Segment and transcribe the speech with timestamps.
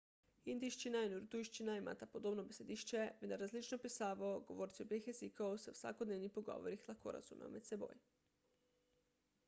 [0.45, 6.33] hindijščina in urdujščina imata podobno besedišče vendar različno pisavo govorci obeh jezikov se v vsakodnevnih
[6.39, 7.93] pogovorih lahko razumejo med seboj